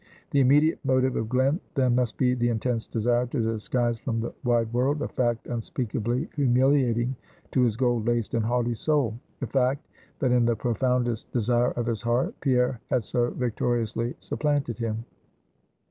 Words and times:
The 0.31 0.39
immediate 0.39 0.79
motive 0.83 1.15
of 1.15 1.29
Glen 1.29 1.59
then 1.75 1.93
must 1.93 2.17
be 2.17 2.33
the 2.33 2.49
intense 2.49 2.87
desire 2.87 3.27
to 3.27 3.39
disguise 3.39 3.99
from 3.99 4.19
the 4.19 4.33
wide 4.43 4.73
world, 4.73 5.03
a 5.03 5.07
fact 5.07 5.45
unspeakably 5.45 6.27
humiliating 6.35 7.15
to 7.51 7.61
his 7.61 7.77
gold 7.77 8.07
laced 8.07 8.33
and 8.33 8.43
haughty 8.43 8.73
soul: 8.73 9.19
the 9.41 9.45
fact 9.45 9.87
that 10.17 10.31
in 10.31 10.45
the 10.45 10.55
profoundest 10.55 11.31
desire 11.31 11.69
of 11.73 11.85
his 11.85 12.01
heart, 12.01 12.33
Pierre 12.39 12.81
had 12.89 13.03
so 13.03 13.29
victoriously 13.29 14.15
supplanted 14.17 14.79
him. 14.79 15.05